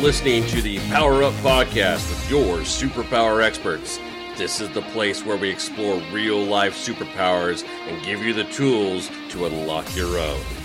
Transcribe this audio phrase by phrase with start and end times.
[0.00, 3.98] listening to the Power Up Podcast with your superpower experts.
[4.38, 9.10] This is the place where we explore real life superpowers and give you the tools
[9.28, 10.59] to unlock your own.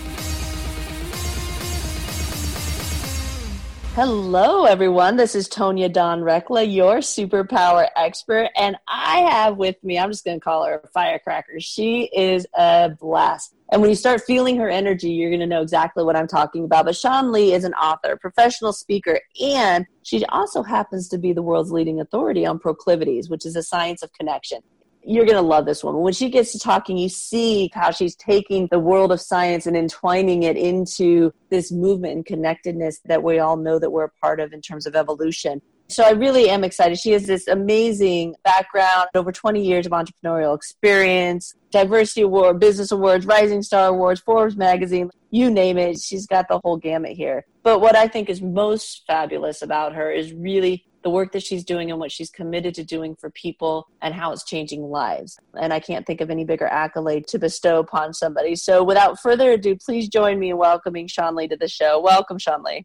[3.96, 5.16] Hello, everyone.
[5.16, 8.50] This is Tonya Dawn Recla, your superpower expert.
[8.54, 11.60] And I have with me, I'm just going to call her a firecracker.
[11.60, 13.54] She is a blast.
[13.72, 16.62] And when you start feeling her energy, you're going to know exactly what I'm talking
[16.62, 16.84] about.
[16.84, 21.72] But Seanlai is an author, professional speaker, and she also happens to be the world's
[21.72, 24.60] leading authority on proclivities, which is a science of connection
[25.06, 26.02] you're going to love this woman.
[26.02, 29.76] When she gets to talking, you see how she's taking the world of science and
[29.76, 34.40] entwining it into this movement and connectedness that we all know that we're a part
[34.40, 35.62] of in terms of evolution.
[35.88, 36.98] So I really am excited.
[36.98, 43.24] She has this amazing background, over 20 years of entrepreneurial experience, diversity award, business awards,
[43.24, 46.00] rising star awards, Forbes magazine, you name it.
[46.00, 47.46] She's got the whole gamut here.
[47.62, 51.62] But what I think is most fabulous about her is really the work that she's
[51.62, 55.38] doing and what she's committed to doing for people and how it's changing lives.
[55.54, 58.56] And I can't think of any bigger accolade to bestow upon somebody.
[58.56, 62.00] So without further ado, please join me in welcoming Seanlai to the show.
[62.00, 62.82] Welcome, Seanlai.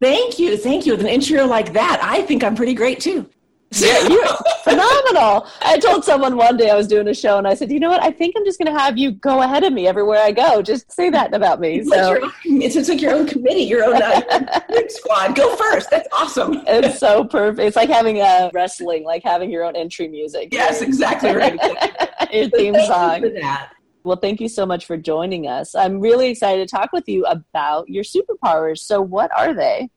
[0.00, 0.56] Thank you.
[0.56, 0.92] Thank you.
[0.92, 3.28] With an intro like that, I think I'm pretty great too.
[3.72, 4.26] Yeah, you're
[4.64, 5.46] phenomenal.
[5.60, 7.90] I told someone one day I was doing a show and I said, you know
[7.90, 8.02] what?
[8.02, 10.62] I think I'm just going to have you go ahead of me everywhere I go.
[10.62, 11.80] Just say that about me.
[11.80, 12.12] It's, so.
[12.12, 14.20] like, own, it's, like your own committee, your own uh,
[14.88, 15.36] squad.
[15.36, 15.90] Go first.
[15.90, 16.62] That's awesome.
[16.78, 17.66] It's so perfect.
[17.66, 20.50] It's like having a wrestling, like having your own entry music.
[20.52, 21.58] Yes, exactly right.
[22.32, 23.24] your theme song.
[23.24, 23.42] You.
[24.04, 25.74] Well, thank you so much for joining us.
[25.74, 28.78] I'm really excited to talk with you about your superpowers.
[28.78, 29.90] So, what are they?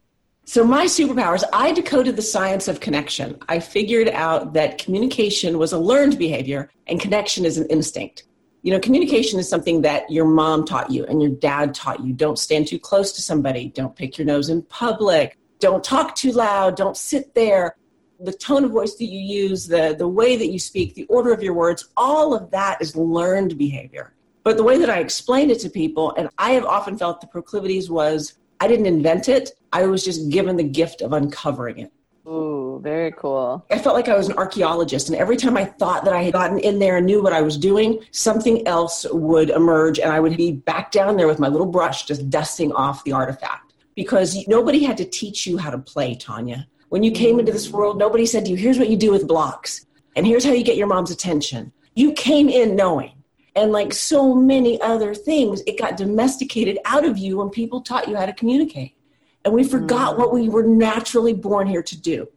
[0.43, 3.37] So, my superpowers, I decoded the science of connection.
[3.47, 8.23] I figured out that communication was a learned behavior and connection is an instinct.
[8.63, 12.13] You know, communication is something that your mom taught you and your dad taught you.
[12.13, 13.69] Don't stand too close to somebody.
[13.69, 15.37] Don't pick your nose in public.
[15.59, 16.75] Don't talk too loud.
[16.75, 17.75] Don't sit there.
[18.19, 21.31] The tone of voice that you use, the, the way that you speak, the order
[21.31, 24.13] of your words, all of that is learned behavior.
[24.43, 27.27] But the way that I explained it to people, and I have often felt the
[27.27, 29.49] proclivities was I didn't invent it.
[29.73, 31.91] I was just given the gift of uncovering it.
[32.27, 33.65] Ooh, very cool.
[33.71, 36.33] I felt like I was an archaeologist, and every time I thought that I had
[36.33, 40.19] gotten in there and knew what I was doing, something else would emerge, and I
[40.19, 43.73] would be back down there with my little brush just dusting off the artifact.
[43.95, 46.67] Because nobody had to teach you how to play, Tonya.
[46.89, 49.27] When you came into this world, nobody said to you, here's what you do with
[49.27, 51.71] blocks, and here's how you get your mom's attention.
[51.95, 53.20] You came in knowing.
[53.55, 58.07] And like so many other things, it got domesticated out of you when people taught
[58.07, 58.95] you how to communicate.
[59.43, 60.19] And we forgot mm.
[60.19, 62.27] what we were naturally born here to do.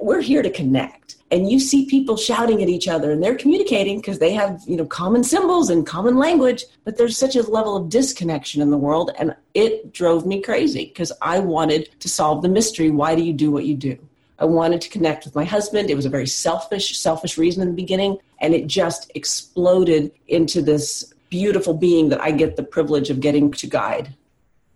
[0.00, 1.16] We're here to connect.
[1.30, 4.76] And you see people shouting at each other and they're communicating because they have, you
[4.76, 8.76] know, common symbols and common language, but there's such a level of disconnection in the
[8.76, 13.22] world and it drove me crazy because I wanted to solve the mystery, why do
[13.22, 13.98] you do what you do?
[14.42, 15.88] I wanted to connect with my husband.
[15.88, 18.18] It was a very selfish, selfish reason in the beginning.
[18.40, 23.52] And it just exploded into this beautiful being that I get the privilege of getting
[23.52, 24.14] to guide.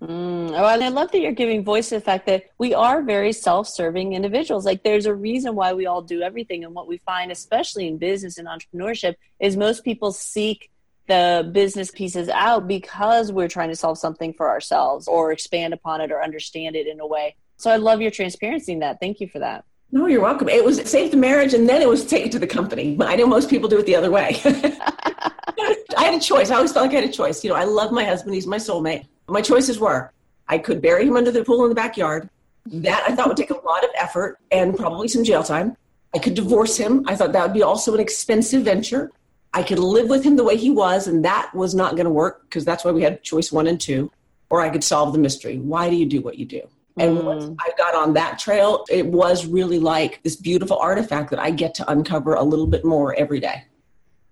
[0.00, 0.52] Mm.
[0.56, 3.32] Oh, and I love that you're giving voice to the fact that we are very
[3.32, 4.64] self-serving individuals.
[4.64, 7.98] Like there's a reason why we all do everything, and what we find, especially in
[7.98, 10.70] business and entrepreneurship, is most people seek
[11.08, 16.00] the business pieces out because we're trying to solve something for ourselves or expand upon
[16.00, 19.00] it or understand it in a way so I love your transparency in that.
[19.00, 19.64] Thank you for that.
[19.92, 20.48] No, you're welcome.
[20.48, 22.96] It was saved the marriage and then it was taken to the company.
[23.00, 24.40] I know most people do it the other way.
[24.44, 26.50] I had a choice.
[26.50, 27.44] I always felt like I had a choice.
[27.44, 28.34] You know, I love my husband.
[28.34, 29.06] He's my soulmate.
[29.28, 30.12] My choices were
[30.48, 32.28] I could bury him under the pool in the backyard.
[32.66, 35.76] That I thought would take a lot of effort and probably some jail time.
[36.14, 37.04] I could divorce him.
[37.06, 39.12] I thought that would be also an expensive venture.
[39.54, 42.10] I could live with him the way he was, and that was not going to
[42.10, 44.10] work because that's why we had choice one and two.
[44.50, 45.58] Or I could solve the mystery.
[45.58, 46.68] Why do you do what you do?
[46.98, 47.24] And mm.
[47.24, 51.50] once I got on that trail, it was really like this beautiful artifact that I
[51.50, 53.64] get to uncover a little bit more every day.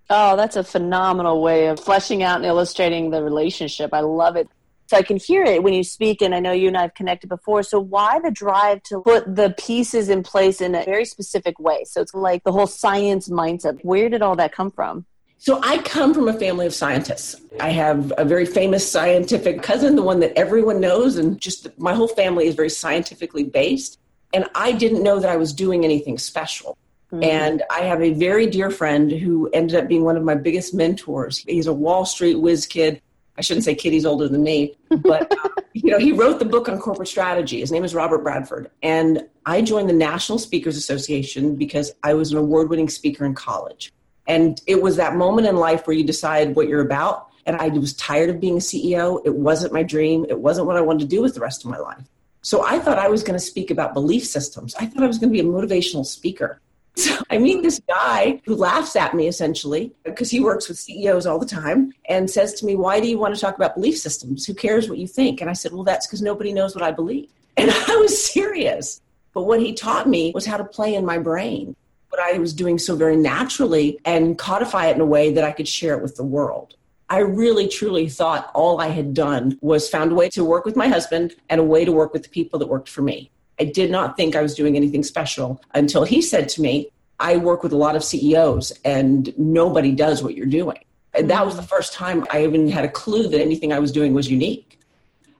[0.09, 3.93] Oh, that's a phenomenal way of fleshing out and illustrating the relationship.
[3.93, 4.47] I love it.
[4.87, 6.93] So I can hear it when you speak, and I know you and I have
[6.93, 7.63] connected before.
[7.63, 11.85] So why the drive to put the pieces in place in a very specific way?
[11.85, 13.79] So it's like the whole science mindset.
[13.83, 15.05] Where did all that come from?
[15.45, 17.39] So I come from a family of scientists.
[17.59, 21.93] I have a very famous scientific cousin, the one that everyone knows, and just my
[21.93, 23.99] whole family is very scientifically based.
[24.33, 26.79] And I didn't know that I was doing anything special.
[27.11, 27.23] Mm-hmm.
[27.25, 30.73] And I have a very dear friend who ended up being one of my biggest
[30.73, 31.37] mentors.
[31.37, 32.99] He's a Wall Street whiz kid.
[33.37, 36.45] I shouldn't say kid, he's older than me, but uh, you know, he wrote the
[36.45, 37.59] book on corporate strategy.
[37.59, 38.71] His name is Robert Bradford.
[38.81, 43.93] And I joined the National Speakers Association because I was an award-winning speaker in college.
[44.27, 47.29] And it was that moment in life where you decide what you're about.
[47.45, 49.21] And I was tired of being a CEO.
[49.25, 50.25] It wasn't my dream.
[50.29, 52.03] It wasn't what I wanted to do with the rest of my life.
[52.41, 54.75] So I thought I was going to speak about belief systems.
[54.75, 56.61] I thought I was going to be a motivational speaker.
[56.97, 61.25] So I meet this guy who laughs at me essentially because he works with CEOs
[61.25, 63.97] all the time and says to me, Why do you want to talk about belief
[63.97, 64.45] systems?
[64.45, 65.41] Who cares what you think?
[65.41, 67.29] And I said, Well, that's because nobody knows what I believe.
[67.57, 69.01] And I was serious.
[69.33, 71.75] But what he taught me was how to play in my brain
[72.15, 75.51] what I was doing so very naturally and codify it in a way that I
[75.51, 76.75] could share it with the world.
[77.09, 80.75] I really truly thought all I had done was found a way to work with
[80.75, 83.31] my husband and a way to work with the people that worked for me.
[83.59, 86.89] I did not think I was doing anything special until he said to me,
[87.19, 90.79] I work with a lot of CEOs and nobody does what you're doing.
[91.13, 93.91] And that was the first time I even had a clue that anything I was
[93.91, 94.79] doing was unique.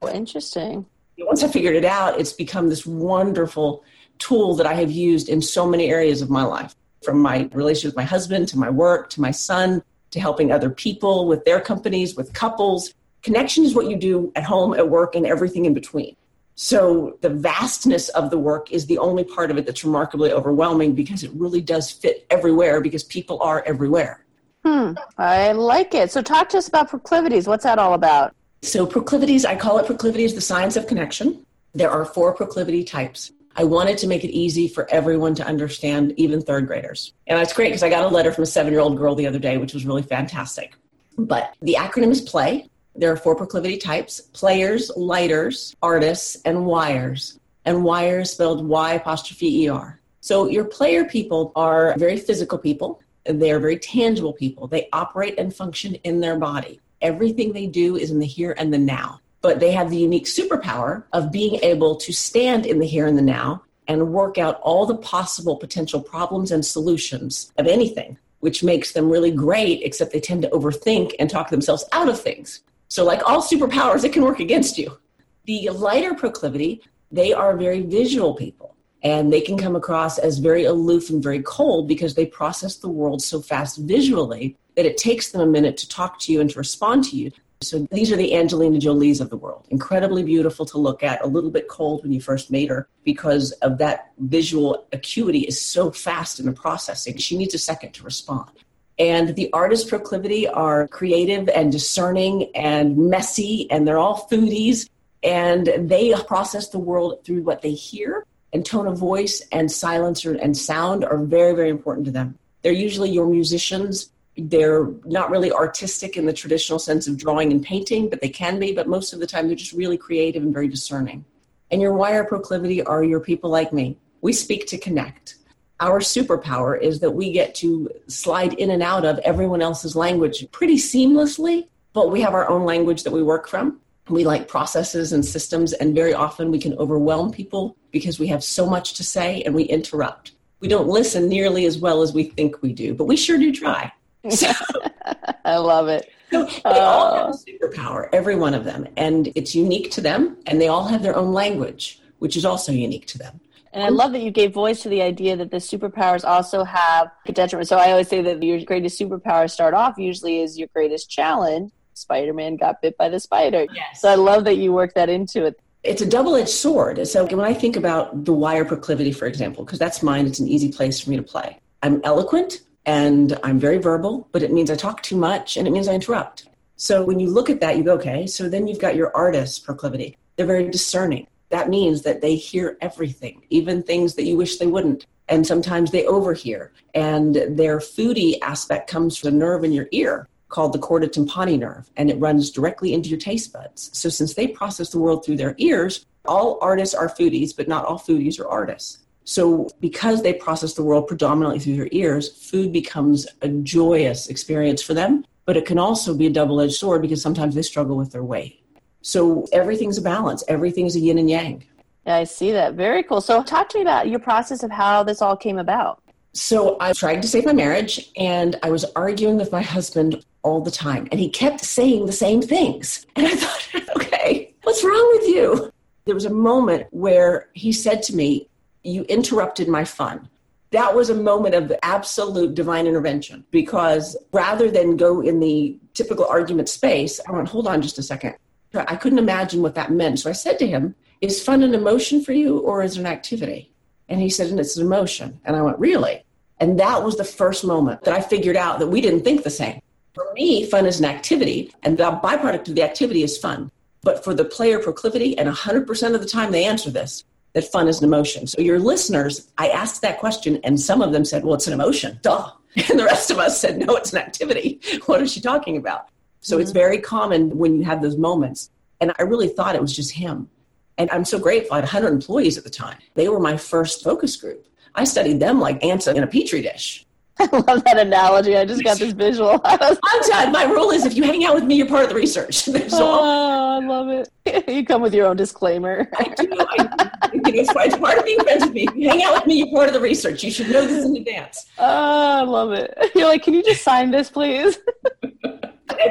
[0.02, 0.86] Well, interesting.
[1.18, 3.84] Once I figured it out, it's become this wonderful
[4.20, 7.90] tool that I have used in so many areas of my life from my relationship
[7.90, 11.60] with my husband to my work to my son to helping other people with their
[11.60, 12.94] companies, with couples.
[13.22, 16.16] Connection is what you do at home, at work, and everything in between.
[16.56, 20.96] So the vastness of the work is the only part of it that's remarkably overwhelming
[20.96, 24.24] because it really does fit everywhere because people are everywhere.
[24.64, 26.12] Hmm, I like it.
[26.12, 27.46] So talk to us about proclivities.
[27.46, 28.34] What's that all about?
[28.62, 31.46] So proclivities, I call it proclivities, the science of connection.
[31.74, 33.32] There are four proclivity types.
[33.58, 37.14] I wanted to make it easy for everyone to understand, even third graders.
[37.28, 39.28] And that's great because I got a letter from a seven year old girl the
[39.28, 40.76] other day, which was really fantastic.
[41.18, 42.70] But the acronym is PLAY.
[42.96, 47.40] There are four proclivity types players, lighters, artists, and wires.
[47.64, 50.00] And wires spelled Y apostrophe ER.
[50.20, 53.02] So your player people are very physical people.
[53.26, 54.68] They are very tangible people.
[54.68, 56.80] They operate and function in their body.
[57.02, 60.26] Everything they do is in the here and the now but they have the unique
[60.26, 64.60] superpower of being able to stand in the here and the now and work out
[64.62, 70.12] all the possible potential problems and solutions of anything, which makes them really great, except
[70.12, 72.62] they tend to overthink and talk themselves out of things.
[72.88, 74.98] So, like all superpowers, it can work against you.
[75.44, 76.82] The lighter proclivity,
[77.12, 81.44] they are very visual people and they can come across as very aloof and very
[81.44, 85.78] cold because they process the world so fast visually that it takes them a minute
[85.78, 87.32] to talk to you and to respond to you.
[87.62, 89.66] So these are the Angelina Jolies of the world.
[89.70, 93.52] Incredibly beautiful to look at, a little bit cold when you first made her because
[93.54, 97.18] of that visual acuity is so fast in the processing.
[97.18, 98.52] She needs a second to respond.
[99.00, 104.90] And the artist proclivity are creative and discerning and messy, and they're all foodies.
[105.24, 110.34] And they process the world through what they hear, and tone of voice and silencer
[110.36, 112.38] and sound are very, very important to them.
[112.62, 117.64] They're usually your musicians they're not really artistic in the traditional sense of drawing and
[117.64, 120.54] painting, but they can be, but most of the time they're just really creative and
[120.54, 121.24] very discerning.
[121.72, 123.98] And your wire proclivity are your people like me.
[124.22, 125.36] We speak to connect.
[125.80, 130.50] Our superpower is that we get to slide in and out of everyone else's language
[130.52, 133.80] pretty seamlessly, but we have our own language that we work from.
[134.08, 138.44] We like processes and systems, and very often we can overwhelm people because we have
[138.44, 140.34] so much to say and we interrupt.
[140.60, 143.52] We don't listen nearly as well as we think we do, but we sure do
[143.52, 143.92] try.
[144.30, 144.52] So,
[145.46, 146.10] I love it.
[146.32, 150.02] So they all have a uh, superpower, every one of them, and it's unique to
[150.02, 153.40] them, and they all have their own language, which is also unique to them.
[153.76, 157.12] And I love that you gave voice to the idea that the superpowers also have
[157.26, 157.68] a detriment.
[157.68, 161.72] So I always say that your greatest superpower start off usually is your greatest challenge.
[161.94, 163.66] Spider Man got bit by the spider.
[163.74, 164.02] Yes.
[164.02, 165.60] So I love that you work that into it.
[165.84, 167.06] It's a double edged sword.
[167.06, 170.48] So when I think about the wire proclivity, for example, because that's mine, it's an
[170.48, 171.60] easy place for me to play.
[171.84, 175.72] I'm eloquent, and I'm very verbal, but it means I talk too much and it
[175.72, 176.48] means I interrupt.
[176.78, 179.66] So when you look at that, you go, okay, so then you've got your artist
[179.66, 180.18] proclivity.
[180.36, 181.28] They're very discerning.
[181.50, 185.06] That means that they hear everything, even things that you wish they wouldn't.
[185.28, 186.72] And sometimes they overhear.
[186.94, 191.58] And their foodie aspect comes from the nerve in your ear called the chorda tympani
[191.58, 193.90] nerve, and it runs directly into your taste buds.
[193.98, 197.86] So since they process the world through their ears, all artists are foodies, but not
[197.86, 199.00] all foodies are artists.
[199.26, 204.84] So, because they process the world predominantly through their ears, food becomes a joyous experience
[204.84, 207.98] for them, but it can also be a double edged sword because sometimes they struggle
[207.98, 208.64] with their weight.
[209.02, 211.66] So, everything's a balance, everything's a yin and yang.
[212.06, 212.76] Yeah, I see that.
[212.76, 213.20] Very cool.
[213.20, 216.04] So, talk to me about your process of how this all came about.
[216.34, 220.62] So, I tried to save my marriage and I was arguing with my husband all
[220.62, 223.08] the time, and he kept saying the same things.
[223.16, 225.72] And I thought, okay, what's wrong with you?
[226.06, 228.48] There was a moment where he said to me,
[228.86, 230.30] you interrupted my fun.
[230.72, 236.26] That was a moment of absolute divine intervention because rather than go in the typical
[236.26, 238.36] argument space, I went, hold on just a second.
[238.74, 240.20] I couldn't imagine what that meant.
[240.20, 243.06] So I said to him, Is fun an emotion for you or is it an
[243.06, 243.72] activity?
[244.10, 245.40] And he said, and It's an emotion.
[245.46, 246.24] And I went, Really?
[246.60, 249.50] And that was the first moment that I figured out that we didn't think the
[249.50, 249.82] same.
[250.14, 253.70] For me, fun is an activity, and the byproduct of the activity is fun.
[254.02, 257.88] But for the player proclivity, and 100% of the time they answer this, that fun
[257.88, 258.46] is an emotion.
[258.46, 261.74] So your listeners, I asked that question, and some of them said, well, it's an
[261.74, 262.20] emotion.
[262.22, 262.52] Duh.
[262.90, 264.82] And the rest of us said, no, it's an activity.
[265.06, 266.10] What is she talking about?
[266.42, 266.62] So mm-hmm.
[266.62, 268.70] it's very common when you have those moments.
[269.00, 270.50] And I really thought it was just him.
[270.98, 271.74] And I'm so grateful.
[271.74, 272.98] I had 100 employees at the time.
[273.14, 274.68] They were my first focus group.
[274.94, 277.06] I studied them like ants in a petri dish.
[277.40, 278.56] I love that analogy.
[278.56, 279.60] I just got this visual.
[279.66, 280.52] I'm.
[280.54, 282.70] My rule is if you hang out with me, you're part of the research.
[282.94, 284.70] oh, I love it.
[284.70, 286.08] You come with your own disclaimer.
[286.18, 286.48] I do.
[286.58, 288.84] I, it's, it's part of being friends with me.
[288.88, 290.44] If you hang out with me, you're part of the research.
[290.44, 291.66] You should know this in advance.
[291.78, 292.98] Oh, I love it.
[293.16, 294.78] You're like, can you just sign this, please?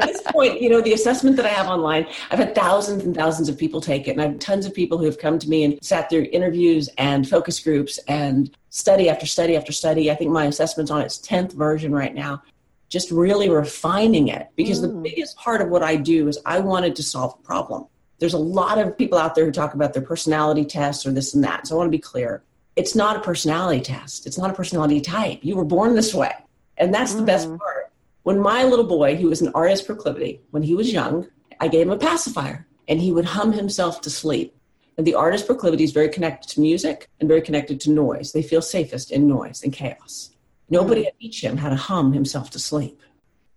[0.00, 3.14] at this point, you know, the assessment that I have online, I've had thousands and
[3.14, 4.12] thousands of people take it.
[4.12, 6.88] And I have tons of people who have come to me and sat through interviews
[6.98, 10.10] and focus groups and study after study after study.
[10.10, 12.42] I think my assessment's on its 10th version right now.
[12.88, 14.82] Just really refining it because mm.
[14.82, 17.86] the biggest part of what I do is I wanted to solve a problem.
[18.24, 21.34] There's a lot of people out there who talk about their personality tests or this
[21.34, 21.66] and that.
[21.66, 22.42] So I want to be clear.
[22.74, 24.26] It's not a personality test.
[24.26, 25.40] It's not a personality type.
[25.42, 26.32] You were born this way.
[26.78, 27.18] And that's mm.
[27.18, 27.58] the best mm.
[27.58, 27.92] part
[28.24, 31.28] when my little boy, who was an artist proclivity, when he was young,
[31.60, 34.56] I gave him a pacifier and he would hum himself to sleep.
[34.96, 38.32] And the artist proclivity is very connected to music and very connected to noise.
[38.32, 40.30] They feel safest in noise and chaos.
[40.70, 42.98] Nobody had teach him how to hum himself to sleep.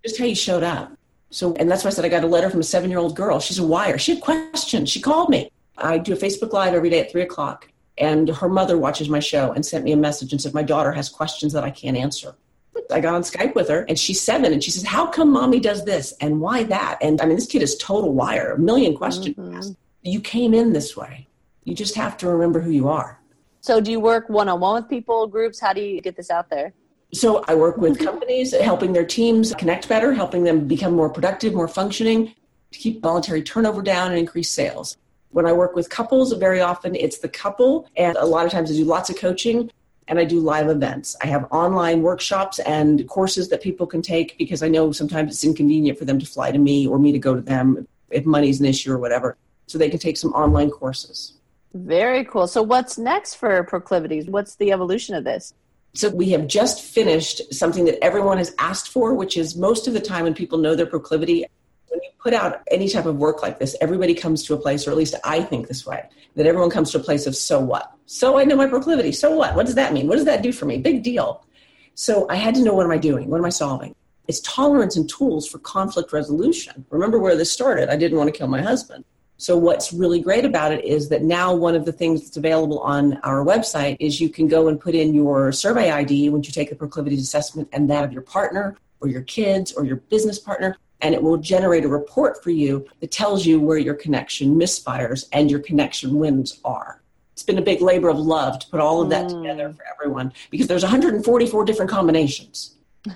[0.04, 0.97] Just how he showed up.
[1.30, 3.16] So, and that's why I said I got a letter from a seven year old
[3.16, 3.40] girl.
[3.40, 3.98] She's a wire.
[3.98, 4.90] She had questions.
[4.90, 5.52] She called me.
[5.78, 7.70] I do a Facebook Live every day at three o'clock.
[7.98, 10.92] And her mother watches my show and sent me a message and said, My daughter
[10.92, 12.36] has questions that I can't answer.
[12.92, 15.60] I got on Skype with her and she's seven and she says, How come mommy
[15.60, 17.00] does this and why that?
[17.02, 19.36] And I mean, this kid is total wire, a million questions.
[19.36, 19.72] Mm-hmm.
[20.04, 21.28] You came in this way.
[21.64, 23.20] You just have to remember who you are.
[23.60, 25.60] So, do you work one on one with people, groups?
[25.60, 26.74] How do you get this out there?
[27.14, 31.54] So, I work with companies, helping their teams connect better, helping them become more productive,
[31.54, 32.34] more functioning,
[32.72, 34.98] to keep voluntary turnover down and increase sales.
[35.32, 38.72] When I work with couples, very often it's the couple, and a lot of times
[38.72, 39.72] I do lots of coaching
[40.08, 41.16] and I do live events.
[41.22, 45.44] I have online workshops and courses that people can take because I know sometimes it's
[45.44, 48.60] inconvenient for them to fly to me or me to go to them if money's
[48.60, 49.36] an issue or whatever.
[49.68, 51.34] So they can take some online courses.
[51.74, 52.48] Very cool.
[52.48, 54.28] So what's next for proclivities?
[54.28, 55.54] What's the evolution of this?
[55.98, 59.96] So we have just finished something that everyone has asked for, which is most of
[59.96, 61.44] the time when people know their proclivity,
[61.88, 64.88] when you put out any type of work like this, everybody comes to a place,
[64.88, 67.60] or at least I think this way, that everyone comes to a place of so
[67.60, 67.92] what?
[68.06, 69.12] So I know my proclivity.
[69.12, 69.56] So what?
[69.56, 70.06] What does that mean?
[70.06, 70.78] What does that do for me?
[70.78, 71.44] Big deal.
[71.96, 73.32] So I had to know what am I doing?
[73.32, 73.96] What am I solving?
[74.28, 76.86] It's tolerance and tools for conflict resolution.
[76.92, 77.90] Remember where this started.
[77.90, 79.04] I didn't want to kill my husband.
[79.40, 82.80] So what's really great about it is that now one of the things that's available
[82.80, 86.54] on our website is you can go and put in your survey ID once you
[86.54, 90.40] take the proclivities assessment and that of your partner or your kids or your business
[90.40, 94.56] partner and it will generate a report for you that tells you where your connection
[94.56, 97.02] misfires and your connection wins are.
[97.34, 99.44] It's been a big labor of love to put all of that mm.
[99.44, 102.76] together for everyone because there's 144 different combinations.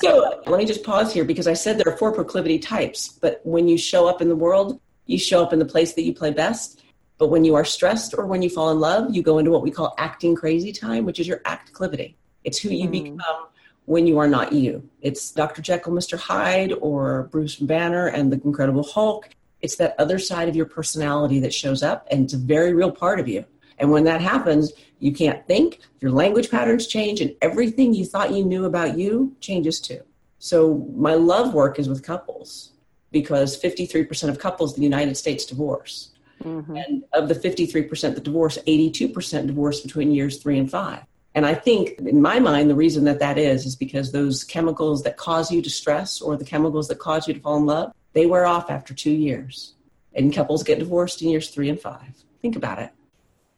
[0.00, 3.40] so let me just pause here because I said there are four proclivity types, but
[3.44, 6.14] when you show up in the world, you show up in the place that you
[6.14, 6.82] play best.
[7.18, 9.62] But when you are stressed or when you fall in love, you go into what
[9.62, 12.14] we call acting crazy time, which is your acticlivity.
[12.44, 12.92] It's who you mm.
[12.92, 13.46] become
[13.84, 14.88] when you are not you.
[15.00, 15.62] It's Dr.
[15.62, 16.18] Jekyll, Mr.
[16.18, 19.28] Hyde, or Bruce Banner and the Incredible Hulk.
[19.60, 22.90] It's that other side of your personality that shows up, and it's a very real
[22.90, 23.44] part of you.
[23.78, 28.32] And when that happens, you can't think, your language patterns change, and everything you thought
[28.32, 30.00] you knew about you changes too.
[30.38, 32.72] So, my love work is with couples
[33.12, 36.10] because 53% of couples in the United States divorce.
[36.42, 36.76] Mm-hmm.
[36.76, 41.04] And of the 53% that divorce, 82% divorce between years three and five.
[41.34, 45.02] And I think, in my mind, the reason that that is is because those chemicals
[45.04, 47.92] that cause you to stress or the chemicals that cause you to fall in love,
[48.12, 49.74] they wear off after two years.
[50.14, 52.24] And couples get divorced in years three and five.
[52.42, 52.90] Think about it.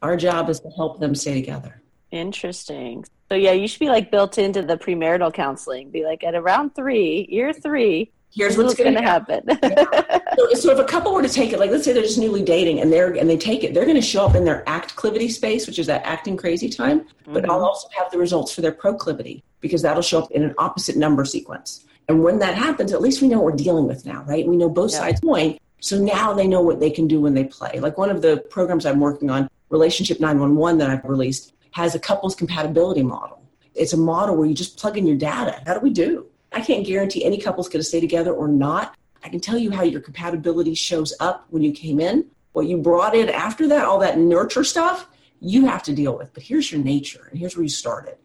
[0.01, 1.81] Our job is to help them stay together.
[2.11, 3.03] Interesting.
[3.29, 5.89] So, yeah, you should be like built into the premarital counseling.
[5.89, 9.43] Be like, at around three, year three, here's what's, going to happen.
[9.47, 10.19] yeah.
[10.37, 12.43] so, so, if a couple were to take it, like let's say they're just newly
[12.43, 15.31] dating and they're and they take it, they're going to show up in their acticlivity
[15.31, 17.01] space, which is that acting crazy time.
[17.01, 17.33] Mm-hmm.
[17.33, 20.53] But I'll also have the results for their proclivity because that'll show up in an
[20.57, 21.85] opposite number sequence.
[22.07, 24.45] And when that happens, at least we know what we're dealing with now, right?
[24.47, 24.99] We know both yeah.
[24.99, 25.59] sides point.
[25.79, 27.79] So now they know what they can do when they play.
[27.79, 31.99] Like one of the programs I'm working on, Relationship 911, that I've released, has a
[31.99, 33.41] couples compatibility model.
[33.73, 35.61] It's a model where you just plug in your data.
[35.65, 36.27] How do we do?
[36.55, 38.95] I can't guarantee any couple's going to stay together or not.
[39.23, 42.25] I can tell you how your compatibility shows up when you came in.
[42.53, 45.09] What you brought in after that, all that nurture stuff,
[45.41, 46.33] you have to deal with.
[46.33, 48.15] But here's your nature, and here's where you started.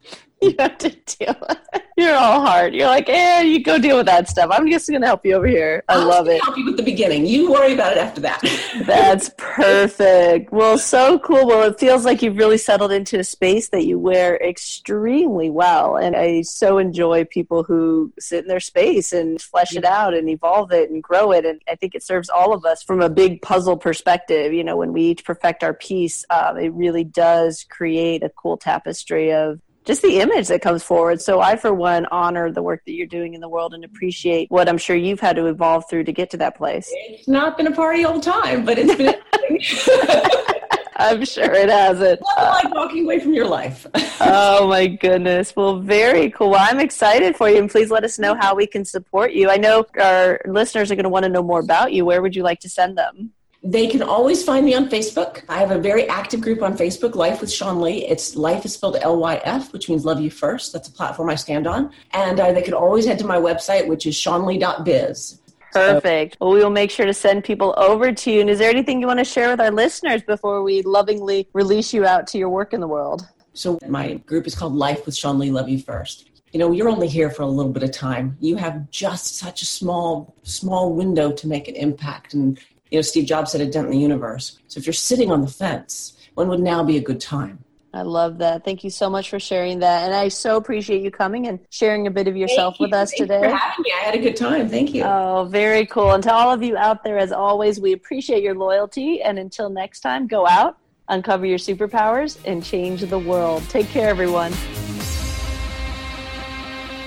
[0.50, 1.82] You have to deal with.
[1.98, 2.74] You're all hard.
[2.74, 4.48] You're like, eh, you go deal with that stuff.
[4.50, 5.84] I'm just going to help you over here.
[5.86, 6.42] I I'll love it.
[6.42, 7.26] Help you with the beginning.
[7.26, 8.40] You worry about it after that.
[8.86, 10.50] That's perfect.
[10.50, 11.46] Well, so cool.
[11.46, 15.96] Well, it feels like you've really settled into a space that you wear extremely well.
[15.96, 20.26] And I so enjoy people who sit in their space and flesh it out and
[20.30, 21.44] evolve it and grow it.
[21.44, 24.54] And I think it serves all of us from a big puzzle perspective.
[24.54, 28.56] You know, when we each perfect our piece, um, it really does create a cool
[28.56, 31.20] tapestry of just the image that comes forward.
[31.20, 34.50] So I, for one, honor the work that you're doing in the world and appreciate
[34.50, 36.88] what I'm sure you've had to evolve through to get to that place.
[37.08, 39.14] It's not been a party all the time, but it's been.
[41.00, 42.20] I'm sure it hasn't.
[42.36, 43.86] Nothing like walking away from your life.
[44.20, 45.56] oh my goodness.
[45.56, 46.50] Well, very cool.
[46.50, 49.48] Well, I'm excited for you, and please let us know how we can support you.
[49.48, 52.04] I know our listeners are going to want to know more about you.
[52.04, 53.32] Where would you like to send them?
[53.62, 55.42] They can always find me on Facebook.
[55.48, 58.10] I have a very active group on Facebook, Life with Seanlai.
[58.10, 60.72] It's Life is spelled L Y F, which means love you first.
[60.72, 61.92] That's a platform I stand on.
[62.12, 65.40] And uh, they can always head to my website, which is seanlai.biz.
[65.72, 66.38] Perfect.
[66.40, 68.40] Well, we will make sure to send people over to you.
[68.40, 71.92] And is there anything you want to share with our listeners before we lovingly release
[71.92, 73.28] you out to your work in the world?
[73.52, 76.30] So, my group is called Life with Seanlai, Love You First.
[76.52, 78.36] You know, you're only here for a little bit of time.
[78.40, 82.34] You have just such a small, small window to make an impact.
[82.34, 82.58] And
[82.90, 84.58] you know, Steve Jobs said a dent in the universe.
[84.68, 87.64] So if you're sitting on the fence, when would now be a good time?
[87.92, 88.64] I love that.
[88.64, 90.04] Thank you so much for sharing that.
[90.04, 92.84] And I so appreciate you coming and sharing a bit of yourself you.
[92.84, 93.40] with us Thank today.
[93.40, 93.92] for having me.
[93.92, 94.68] I had a good time.
[94.68, 95.02] Thank you.
[95.02, 96.12] Oh, very cool.
[96.12, 99.22] And to all of you out there, as always, we appreciate your loyalty.
[99.22, 100.78] And until next time, go out,
[101.08, 103.64] uncover your superpowers, and change the world.
[103.68, 104.52] Take care, everyone.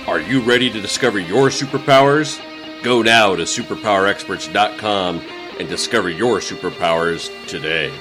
[0.06, 2.42] Are you ready to discover your superpowers?
[2.84, 7.92] Go now to superpowerexperts.com and discover your superpowers today.